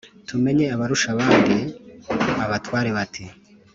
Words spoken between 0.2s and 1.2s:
tumenye abarusha